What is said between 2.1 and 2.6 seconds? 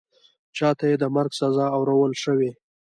شوې